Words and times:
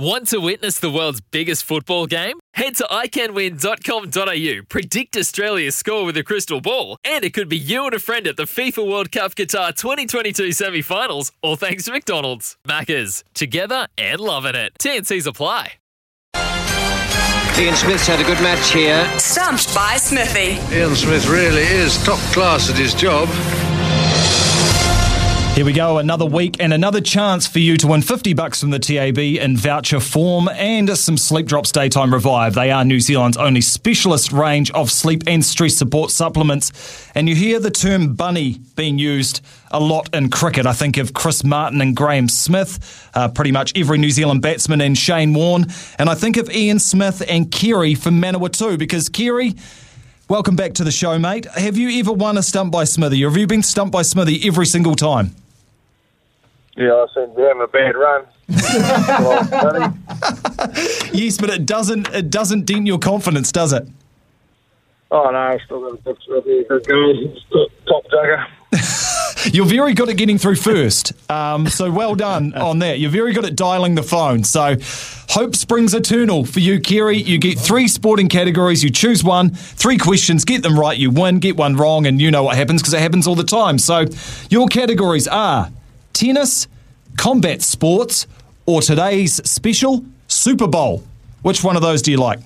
Want 0.00 0.28
to 0.28 0.38
witness 0.38 0.80
the 0.80 0.90
world's 0.90 1.20
biggest 1.20 1.62
football 1.62 2.06
game? 2.06 2.38
Head 2.54 2.74
to 2.76 2.84
iCanWin.com.au, 2.84 4.62
predict 4.66 5.14
Australia's 5.14 5.76
score 5.76 6.06
with 6.06 6.16
a 6.16 6.22
crystal 6.22 6.62
ball, 6.62 6.96
and 7.04 7.22
it 7.22 7.34
could 7.34 7.50
be 7.50 7.58
you 7.58 7.84
and 7.84 7.92
a 7.92 7.98
friend 7.98 8.26
at 8.26 8.38
the 8.38 8.44
FIFA 8.44 8.90
World 8.90 9.12
Cup 9.12 9.34
Qatar 9.34 9.76
2022 9.76 10.52
semi 10.52 10.80
finals, 10.80 11.32
all 11.42 11.56
thanks 11.56 11.84
to 11.84 11.92
McDonald's. 11.92 12.56
Maccas, 12.66 13.24
together 13.34 13.88
and 13.98 14.22
loving 14.22 14.54
it. 14.54 14.72
TNC's 14.80 15.26
apply. 15.26 15.72
Ian 17.58 17.76
Smith's 17.76 18.06
had 18.06 18.20
a 18.20 18.24
good 18.24 18.40
match 18.42 18.72
here. 18.72 19.06
Stumped 19.18 19.74
by 19.74 19.98
Smithy. 19.98 20.56
Ian 20.74 20.96
Smith 20.96 21.28
really 21.28 21.60
is 21.60 22.02
top 22.04 22.20
class 22.32 22.70
at 22.70 22.76
his 22.76 22.94
job. 22.94 23.28
Here 25.60 25.66
we 25.66 25.74
go, 25.74 25.98
another 25.98 26.24
week 26.24 26.56
and 26.58 26.72
another 26.72 27.02
chance 27.02 27.46
for 27.46 27.58
you 27.58 27.76
to 27.76 27.86
win 27.86 28.00
50 28.00 28.32
bucks 28.32 28.62
from 28.62 28.70
the 28.70 28.78
TAB 28.78 29.18
in 29.18 29.58
voucher 29.58 30.00
form 30.00 30.48
and 30.48 30.96
some 30.96 31.18
Sleep 31.18 31.44
Drops 31.44 31.70
Daytime 31.70 32.14
Revive. 32.14 32.54
They 32.54 32.70
are 32.70 32.82
New 32.82 32.98
Zealand's 32.98 33.36
only 33.36 33.60
specialist 33.60 34.32
range 34.32 34.70
of 34.70 34.90
sleep 34.90 35.22
and 35.26 35.44
stress 35.44 35.76
support 35.76 36.12
supplements. 36.12 36.72
And 37.14 37.28
you 37.28 37.34
hear 37.34 37.60
the 37.60 37.70
term 37.70 38.14
bunny 38.14 38.62
being 38.74 38.98
used 38.98 39.42
a 39.70 39.78
lot 39.78 40.08
in 40.14 40.30
cricket. 40.30 40.64
I 40.64 40.72
think 40.72 40.96
of 40.96 41.12
Chris 41.12 41.44
Martin 41.44 41.82
and 41.82 41.94
Graeme 41.94 42.30
Smith, 42.30 43.10
uh, 43.12 43.28
pretty 43.28 43.52
much 43.52 43.76
every 43.76 43.98
New 43.98 44.12
Zealand 44.12 44.40
batsman 44.40 44.80
and 44.80 44.96
Shane 44.96 45.34
Warne. 45.34 45.66
And 45.98 46.08
I 46.08 46.14
think 46.14 46.38
of 46.38 46.50
Ian 46.50 46.78
Smith 46.78 47.22
and 47.28 47.52
Kerry 47.52 47.94
from 47.94 48.18
Manawatu 48.18 48.78
because 48.78 49.10
Kerry. 49.10 49.56
Welcome 50.26 50.56
back 50.56 50.72
to 50.74 50.84
the 50.84 50.92
show, 50.92 51.18
mate. 51.18 51.44
Have 51.44 51.76
you 51.76 52.00
ever 52.00 52.12
won 52.12 52.38
a 52.38 52.42
stump 52.42 52.72
by 52.72 52.84
Smithy, 52.84 53.22
or 53.24 53.28
have 53.28 53.36
you 53.36 53.46
been 53.46 53.64
stumped 53.64 53.92
by 53.92 54.02
Smithy 54.02 54.46
every 54.46 54.64
single 54.64 54.94
time? 54.94 55.34
Yeah, 56.80 56.94
I 56.94 57.06
seem 57.14 57.28
to 57.28 57.34
be 57.36 57.42
having 57.42 57.62
a 57.62 57.68
bad 57.68 57.94
run. 57.94 58.24
Yes, 61.12 61.38
but 61.38 61.50
it 61.50 61.66
doesn't. 61.66 62.08
It 62.14 62.30
doesn't 62.30 62.66
dent 62.66 62.86
your 62.86 62.98
confidence, 62.98 63.52
does 63.52 63.72
it? 63.72 63.86
oh 65.10 65.30
no, 65.30 65.38
I've 65.38 65.60
still 65.62 65.80
got 65.80 66.00
a 66.00 66.14
good, 66.14 66.18
really 66.28 66.64
good. 66.64 67.38
Top 67.86 68.04
jugger. 68.06 68.46
You're 69.52 69.66
very 69.66 69.94
good 69.94 70.08
at 70.08 70.16
getting 70.16 70.38
through 70.38 70.56
first. 70.56 71.12
Um, 71.30 71.66
so 71.66 71.90
well 71.90 72.14
done 72.14 72.54
on 72.54 72.78
that. 72.80 73.00
You're 73.00 73.10
very 73.10 73.32
good 73.32 73.44
at 73.44 73.56
dialing 73.56 73.94
the 73.94 74.02
phone. 74.02 74.44
So 74.44 74.76
hope 75.28 75.56
springs 75.56 75.94
eternal 75.94 76.44
for 76.44 76.60
you, 76.60 76.80
Kerry. 76.80 77.18
You 77.18 77.38
get 77.38 77.58
three 77.58 77.88
sporting 77.88 78.28
categories. 78.28 78.84
You 78.84 78.90
choose 78.90 79.24
one, 79.24 79.50
three 79.50 79.98
questions, 79.98 80.44
get 80.44 80.62
them 80.62 80.78
right, 80.78 80.96
you 80.96 81.10
win. 81.10 81.40
Get 81.40 81.56
one 81.56 81.76
wrong, 81.76 82.06
and 82.06 82.20
you 82.20 82.30
know 82.30 82.44
what 82.44 82.56
happens 82.56 82.82
because 82.82 82.94
it 82.94 83.00
happens 83.00 83.26
all 83.26 83.34
the 83.34 83.44
time. 83.44 83.78
So 83.78 84.04
your 84.50 84.68
categories 84.68 85.26
are 85.26 85.70
tennis, 86.20 86.68
combat 87.16 87.62
sports, 87.62 88.26
or 88.66 88.82
today's 88.82 89.40
special 89.48 90.04
Super 90.28 90.66
Bowl. 90.66 91.02
Which 91.40 91.64
one 91.64 91.76
of 91.76 91.82
those 91.82 92.02
do 92.02 92.10
you 92.10 92.18
like? 92.18 92.40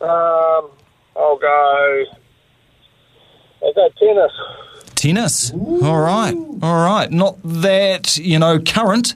Um, 0.00 0.68
I'll 1.16 1.38
go. 1.40 2.04
I'll 3.62 3.72
go 3.72 3.88
tennis. 4.00 4.32
Tennis. 4.96 5.52
All 5.52 6.00
right. 6.00 6.34
All 6.60 6.84
right. 6.84 7.08
Not 7.08 7.36
that, 7.44 8.16
you 8.16 8.40
know, 8.40 8.58
current, 8.58 9.14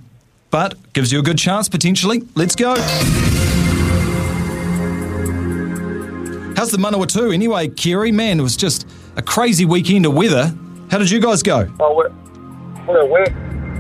but 0.51 0.77
gives 0.93 1.11
you 1.11 1.19
a 1.19 1.23
good 1.23 1.39
chance 1.39 1.69
potentially. 1.69 2.23
Let's 2.37 2.55
go. 2.55 2.77
How's 6.55 6.71
the 6.71 6.79
Manawatu 6.79 7.35
anyway, 7.35 7.67
Kerry? 7.67 8.13
Man, 8.13 8.39
it 8.39 8.43
was 8.45 8.57
just 8.57 8.87
a 9.17 9.23
crazy 9.23 9.65
weekend 9.65 10.07
of 10.07 10.15
weather. 10.15 10.55
How 10.91 10.99
did 10.99 11.11
you 11.11 11.21
guys 11.21 11.43
go? 11.43 11.69
Oh, 11.81 12.09
we're, 12.89 13.05
wet. 13.07 13.33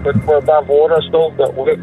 We're, 0.05 0.27
we're 0.27 0.39
above 0.39 0.69
water 0.69 1.03
still, 1.09 1.31
but 1.31 1.55
wet. 1.55 1.79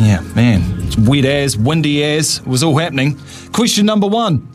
Yeah, 0.00 0.20
man. 0.34 0.62
It's 0.80 0.96
wet 0.96 1.24
as, 1.24 1.56
windy 1.56 2.02
as. 2.02 2.38
It 2.38 2.46
was 2.46 2.62
all 2.62 2.78
happening. 2.78 3.20
Question 3.52 3.86
number 3.86 4.06
one 4.06 4.48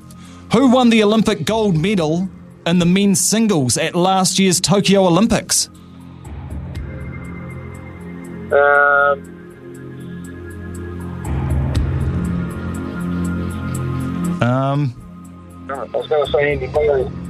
Who 0.51 0.69
won 0.71 0.89
the 0.89 1.03
Olympic 1.03 1.45
gold 1.45 1.77
medal 1.77 2.29
in 2.65 2.79
the 2.79 2.85
men's 2.85 3.21
singles 3.21 3.77
at 3.77 3.95
last 3.95 4.39
year's 4.39 4.59
Tokyo 4.59 5.05
Olympics? 5.05 5.69
Um, 8.51 9.37
Um, 14.41 14.93
I 15.67 15.83
was 15.85 16.07
going 16.07 16.25
to 16.25 16.31
say 16.31 16.53
Andy 16.53 16.67
Murray. 16.67 17.26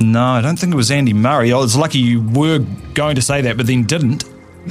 No, 0.00 0.24
I 0.24 0.40
don't 0.40 0.58
think 0.58 0.72
it 0.72 0.76
was 0.76 0.90
Andy 0.90 1.12
Murray. 1.12 1.52
I 1.52 1.58
was 1.58 1.76
lucky 1.76 1.98
you 1.98 2.22
were 2.22 2.60
going 2.94 3.16
to 3.16 3.22
say 3.22 3.42
that, 3.42 3.58
but 3.58 3.66
then 3.66 3.84
didn't. 3.84 4.24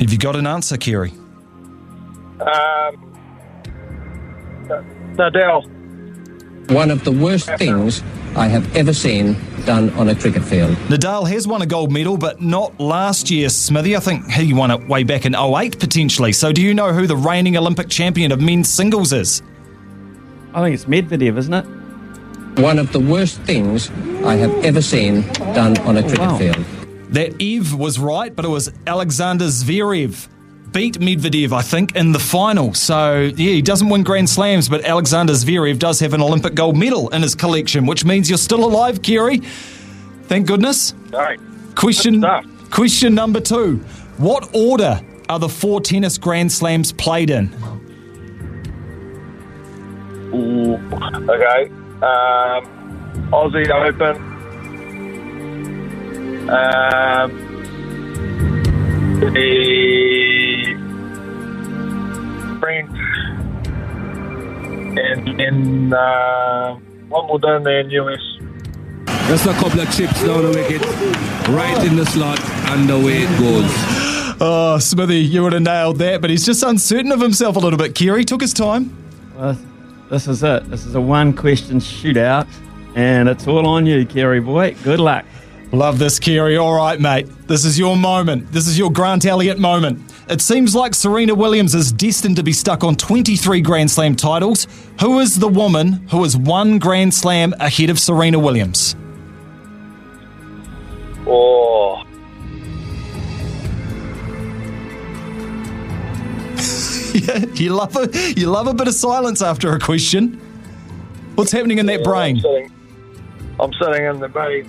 Have 0.00 0.12
you 0.12 0.18
got 0.18 0.36
an 0.36 0.46
answer, 0.46 0.76
Kerry? 0.76 1.10
Um, 2.40 3.16
Nadal. 5.16 5.66
One 6.70 6.90
of 6.90 7.04
the 7.04 7.12
worst 7.12 7.48
things 7.56 8.02
I 8.36 8.48
have 8.48 8.76
ever 8.76 8.92
seen 8.92 9.36
done 9.64 9.88
on 9.90 10.10
a 10.10 10.14
cricket 10.14 10.44
field. 10.44 10.76
Nadal 10.88 11.26
has 11.30 11.48
won 11.48 11.62
a 11.62 11.66
gold 11.66 11.90
medal, 11.90 12.18
but 12.18 12.42
not 12.42 12.78
last 12.78 13.30
year, 13.30 13.48
Smithy. 13.48 13.96
I 13.96 14.00
think 14.00 14.30
he 14.30 14.52
won 14.52 14.70
it 14.70 14.86
way 14.86 15.02
back 15.02 15.24
in 15.24 15.34
08, 15.34 15.78
potentially. 15.78 16.32
So 16.32 16.52
do 16.52 16.60
you 16.60 16.74
know 16.74 16.92
who 16.92 17.06
the 17.06 17.16
reigning 17.16 17.56
Olympic 17.56 17.88
champion 17.88 18.32
of 18.32 18.40
men's 18.42 18.68
singles 18.68 19.14
is? 19.14 19.42
I 20.56 20.62
think 20.62 20.74
it's 20.74 20.86
Medvedev, 20.86 21.36
isn't 21.36 21.52
it? 21.52 21.66
One 22.62 22.78
of 22.78 22.90
the 22.90 22.98
worst 22.98 23.38
things 23.42 23.90
I 24.24 24.36
have 24.36 24.64
ever 24.64 24.80
seen 24.80 25.20
done 25.52 25.76
on 25.80 25.98
a 25.98 26.02
cricket 26.02 26.18
wow. 26.18 26.38
field. 26.38 26.64
That 27.10 27.34
Ev 27.42 27.74
was 27.74 27.98
right, 27.98 28.34
but 28.34 28.46
it 28.46 28.48
was 28.48 28.72
Alexander 28.86 29.44
Zverev. 29.44 30.28
Beat 30.72 30.94
Medvedev, 30.98 31.52
I 31.52 31.60
think, 31.60 31.94
in 31.94 32.12
the 32.12 32.18
final. 32.18 32.72
So, 32.72 33.30
yeah, 33.36 33.52
he 33.52 33.60
doesn't 33.60 33.90
win 33.90 34.02
Grand 34.02 34.30
Slams, 34.30 34.70
but 34.70 34.82
Alexander 34.86 35.34
Zverev 35.34 35.78
does 35.78 36.00
have 36.00 36.14
an 36.14 36.22
Olympic 36.22 36.54
gold 36.54 36.78
medal 36.78 37.10
in 37.10 37.20
his 37.20 37.34
collection, 37.34 37.84
which 37.84 38.06
means 38.06 38.30
you're 38.30 38.38
still 38.38 38.64
alive, 38.64 39.02
Kerry. 39.02 39.40
Thank 40.22 40.46
goodness. 40.46 40.94
Right. 41.10 41.38
Question, 41.74 42.24
question 42.70 43.14
number 43.14 43.40
two. 43.40 43.76
What 44.16 44.54
order 44.54 45.02
are 45.28 45.38
the 45.38 45.50
four 45.50 45.82
tennis 45.82 46.16
Grand 46.16 46.50
Slams 46.50 46.92
played 46.92 47.28
in? 47.28 47.54
Okay. 50.92 51.70
Um, 52.02 52.62
Aussie 53.32 53.68
Open. 53.70 54.16
Um, 56.48 57.46
the 59.20 60.76
French 62.60 62.96
and 64.98 65.40
in 65.40 65.92
uh, 65.92 66.78
Wimbledon 67.08 67.66
and 67.66 67.92
US. 67.92 68.20
Just 69.28 69.46
a 69.46 69.52
couple 69.54 69.80
of 69.80 69.90
chips 69.92 70.22
down 70.22 70.42
the 70.44 70.50
wicket, 70.50 70.82
right 71.48 71.84
in 71.84 71.96
the 71.96 72.06
slot, 72.06 72.40
and 72.70 72.88
away 72.88 73.22
it 73.22 73.38
goes. 73.40 73.64
Oh, 74.40 74.78
Smithy, 74.78 75.18
you 75.18 75.42
would 75.42 75.52
have 75.52 75.62
nailed 75.62 75.98
that, 75.98 76.20
but 76.20 76.30
he's 76.30 76.46
just 76.46 76.62
uncertain 76.62 77.10
of 77.10 77.20
himself 77.20 77.56
a 77.56 77.58
little 77.58 77.78
bit. 77.78 77.94
Kerry 77.94 78.24
took 78.24 78.40
his 78.40 78.52
time. 78.52 78.96
Well, 79.34 79.58
this 80.10 80.28
is 80.28 80.42
it. 80.42 80.68
This 80.70 80.84
is 80.86 80.94
a 80.94 81.00
one 81.00 81.32
question 81.32 81.78
shootout, 81.78 82.46
and 82.94 83.28
it's 83.28 83.46
all 83.46 83.66
on 83.66 83.86
you, 83.86 84.06
Kerry 84.06 84.40
boy. 84.40 84.74
Good 84.84 85.00
luck. 85.00 85.24
Love 85.72 85.98
this, 85.98 86.20
Kerry. 86.20 86.56
All 86.56 86.76
right, 86.76 87.00
mate. 87.00 87.26
This 87.48 87.64
is 87.64 87.76
your 87.78 87.96
moment. 87.96 88.52
This 88.52 88.68
is 88.68 88.78
your 88.78 88.90
Grant 88.90 89.26
Elliott 89.26 89.58
moment. 89.58 90.00
It 90.28 90.40
seems 90.40 90.74
like 90.74 90.94
Serena 90.94 91.34
Williams 91.34 91.74
is 91.74 91.90
destined 91.90 92.36
to 92.36 92.42
be 92.44 92.52
stuck 92.52 92.84
on 92.84 92.94
23 92.94 93.60
Grand 93.60 93.90
Slam 93.90 94.14
titles. 94.14 94.68
Who 95.00 95.18
is 95.18 95.38
the 95.38 95.48
woman 95.48 95.94
who 96.10 96.24
is 96.24 96.36
one 96.36 96.78
Grand 96.78 97.12
Slam 97.12 97.52
ahead 97.58 97.90
of 97.90 97.98
Serena 97.98 98.38
Williams? 98.38 98.94
Oh, 101.26 102.05
yeah, 107.16 107.38
you 107.54 107.70
love 107.70 107.96
a 107.96 108.08
you 108.36 108.50
love 108.50 108.66
a 108.66 108.74
bit 108.74 108.88
of 108.88 108.94
silence 108.94 109.42
after 109.42 109.72
a 109.72 109.78
question. 109.78 110.40
What's 111.34 111.52
happening 111.52 111.78
in 111.78 111.86
that 111.86 112.02
brain? 112.04 112.36
I'm 112.36 112.42
sitting, 112.42 112.70
I'm 113.60 113.72
sitting 113.74 114.04
in 114.06 114.20
the 114.20 114.28
bay. 114.28 114.62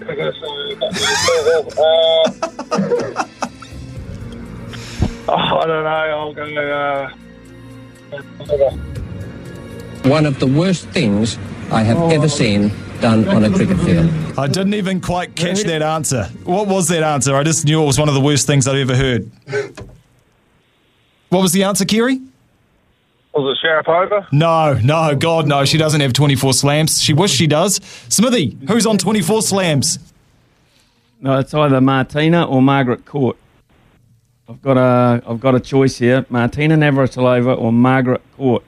Uh, 1.78 3.24
oh, 5.30 5.58
I 5.60 5.66
don't 5.66 5.84
know. 5.84 5.90
I'll 5.90 6.34
go. 6.34 6.44
Uh, 6.44 7.10
One 10.10 10.26
of 10.26 10.40
the 10.40 10.48
worst 10.48 10.88
things 10.90 11.38
I 11.72 11.84
have 11.84 11.98
ever 12.12 12.30
seen 12.30 12.72
done 13.00 13.28
on 13.28 13.44
a 13.44 13.50
cricket 13.50 13.78
field. 13.80 14.10
I 14.38 14.48
didn't 14.48 14.74
even 14.74 15.00
quite 15.02 15.36
catch 15.36 15.62
that 15.64 15.82
answer. 15.82 16.26
What 16.44 16.68
was 16.68 16.88
that 16.90 17.04
answer? 17.04 17.36
I 17.36 17.44
just 17.44 17.66
knew 17.66 17.82
it 17.82 17.86
was 17.86 18.00
one 18.00 18.10
of 18.10 18.16
the 18.16 18.22
worst 18.22 18.48
things 18.48 18.68
I'd 18.68 18.76
ever 18.78 18.96
heard. 18.96 19.30
What 21.30 21.42
was 21.42 21.52
the 21.54 21.64
answer, 21.64 21.86
Kerry? 21.86 22.22
Was 23.38 23.56
it 23.56 23.66
Sharapova? 23.66 24.32
No, 24.32 24.74
no, 24.84 25.16
God, 25.16 25.48
no. 25.48 25.64
She 25.64 25.78
doesn't 25.78 26.02
have 26.02 26.12
24 26.14 26.54
slams. 26.54 27.00
She 27.00 27.14
wishes 27.14 27.38
she 27.38 27.46
does. 27.46 27.80
Smithy, 28.10 28.58
who's 28.68 28.88
on 28.88 28.98
24 28.98 29.44
slams? 29.44 30.00
No, 31.22 31.38
it's 31.38 31.54
either 31.54 31.80
Martina 31.80 32.48
or 32.48 32.64
Margaret 32.64 33.06
Court. 33.06 33.38
I've 34.50 34.62
got 34.62 34.78
a 34.78 35.22
I've 35.28 35.40
got 35.40 35.54
a 35.56 35.60
choice 35.60 35.98
here: 35.98 36.26
Martina 36.30 36.76
Navratilova 36.76 37.60
or 37.60 37.72
Margaret 37.72 38.22
Court. 38.36 38.64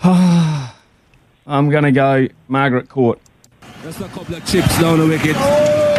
I'm 0.02 1.68
going 1.68 1.84
to 1.84 1.92
go 1.92 2.26
Margaret 2.48 2.88
Court. 2.88 3.20
Just 3.82 4.00
a 4.00 4.08
couple 4.08 4.34
of 4.34 4.44
chips 4.46 4.80
down 4.80 4.98
the 4.98 5.06
wicket, 5.06 5.36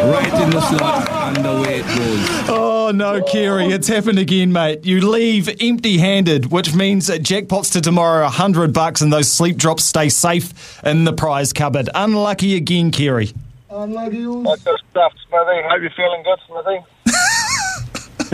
right 0.04 0.42
in 0.44 0.50
the 0.50 0.62
slot, 0.62 1.10
and 1.38 1.46
away 1.46 1.80
it 1.80 1.86
goes. 1.86 2.50
Oh, 2.50 2.92
no, 2.94 3.22
Kerry. 3.24 3.66
It's 3.68 3.88
happened 3.88 4.20
again, 4.20 4.52
mate. 4.52 4.86
You 4.86 5.02
leave 5.10 5.50
empty 5.62 5.98
handed, 5.98 6.52
which 6.52 6.74
means 6.74 7.08
that 7.08 7.22
jackpots 7.22 7.72
to 7.74 7.82
tomorrow 7.82 8.24
100 8.24 8.74
bucks 8.74 9.02
and 9.02 9.12
those 9.14 9.32
sleep 9.32 9.58
drops 9.58 9.84
stay 9.84 10.10
safe 10.10 10.84
in 10.86 11.04
the 11.04 11.14
prize 11.14 11.54
cupboard. 11.54 11.90
Unlucky 11.94 12.56
again, 12.56 12.92
Kerry. 12.92 13.32
That's 13.70 14.64
good 14.64 14.80
stuff, 14.90 15.14
Smithy. 15.30 15.62
Hope 15.64 15.82
you're 15.82 15.92
feeling 15.92 16.24
good, 16.24 16.40
Smithy. 16.48 16.86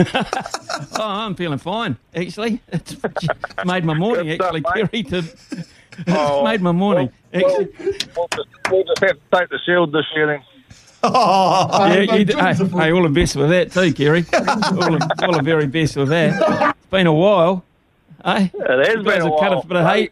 Oh, 0.00 1.02
I'm 1.02 1.34
feeling 1.34 1.58
fine. 1.58 1.96
Actually, 2.14 2.60
it's 2.68 2.94
made 3.64 3.84
my 3.84 3.94
morning. 3.94 4.32
Stuff, 4.36 4.54
Actually, 4.54 4.60
mate. 4.60 4.90
Kerry, 5.10 5.22
to, 5.22 5.64
Oh, 6.06 6.44
made 6.50 6.60
my 6.62 6.70
morning. 6.70 7.10
Well, 7.34 7.44
Actually, 7.44 8.06
we'll, 8.16 8.28
just, 8.28 8.48
we'll 8.70 8.84
just 8.84 9.00
have 9.00 9.16
to 9.16 9.20
take 9.38 9.48
the 9.48 9.58
shield 9.66 9.90
this 9.92 10.04
year 10.14 10.26
then. 10.28 10.40
Yeah, 11.04 11.98
you, 12.16 12.24
d- 12.24 12.32
hey, 12.34 12.54
hey, 12.54 12.92
all 12.92 13.02
the 13.02 13.08
best 13.08 13.36
with 13.36 13.50
that 13.50 13.72
too, 13.72 13.92
Kerry. 13.92 14.24
all, 14.32 14.42
the, 14.42 15.16
all 15.22 15.32
the 15.32 15.42
very 15.42 15.66
best 15.66 15.96
with 15.96 16.08
that. 16.08 16.70
It's 16.76 16.86
been 16.90 17.06
a 17.06 17.12
while. 17.12 17.64
Hey, 18.24 18.50
It 18.54 18.86
has 18.86 18.88
you 18.88 18.94
been 18.96 19.04
guys 19.04 19.22
a 19.24 19.30
have 19.30 19.38
cut 19.38 19.50
while, 19.50 19.60
a 19.60 19.66
bit 19.66 19.76
of 19.76 19.86
hay. 19.86 20.10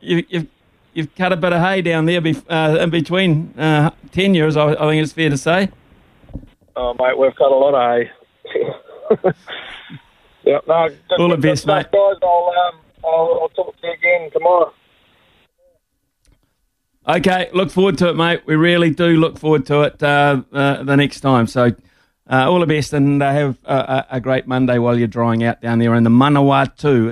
You, 0.00 0.24
you've 0.28 0.46
you've 0.94 1.14
cut 1.14 1.32
a 1.32 1.36
bit 1.36 1.52
of 1.52 1.60
hay 1.60 1.82
down 1.82 2.06
there 2.06 2.20
bef- 2.22 2.44
uh, 2.48 2.78
in 2.80 2.90
between 2.90 3.52
uh, 3.58 3.90
tenures. 4.10 4.56
I, 4.56 4.72
I 4.72 4.76
think 4.90 5.02
it's 5.02 5.12
fair 5.12 5.30
to 5.30 5.36
say. 5.36 5.68
Oh, 6.76 6.94
mate, 6.94 7.18
we've 7.18 7.34
cut 7.36 7.52
a 7.52 7.54
lot 7.54 7.74
of 7.74 7.98
hay. 7.98 8.10
yeah, 10.44 10.58
no, 10.66 10.88
good, 10.88 11.20
All 11.20 11.28
the 11.28 11.36
best, 11.36 11.66
mate. 11.66 11.86
Guys, 11.92 12.16
I'll, 12.22 12.52
um, 12.68 12.80
I'll, 13.04 13.38
I'll 13.42 13.48
talk 13.50 13.78
to 13.80 13.86
you 13.86 13.92
again 13.92 14.30
tomorrow. 14.32 14.72
Okay, 17.08 17.50
look 17.52 17.70
forward 17.70 17.98
to 17.98 18.10
it, 18.10 18.14
mate. 18.14 18.42
We 18.46 18.54
really 18.54 18.90
do 18.90 19.16
look 19.16 19.36
forward 19.36 19.66
to 19.66 19.82
it 19.82 20.00
uh, 20.00 20.42
uh, 20.52 20.84
the 20.84 20.96
next 20.96 21.20
time. 21.20 21.48
So, 21.48 21.74
uh, 22.30 22.48
all 22.48 22.60
the 22.60 22.66
best 22.66 22.92
and 22.92 23.20
uh, 23.20 23.32
have 23.32 23.58
a, 23.64 24.06
a 24.12 24.20
great 24.20 24.46
Monday 24.46 24.78
while 24.78 24.96
you're 24.96 25.08
drying 25.08 25.42
out 25.42 25.60
down 25.60 25.80
there 25.80 25.96
in 25.96 26.04
the 26.04 26.10
Manawatu. 26.10 27.08
It's 27.08 27.10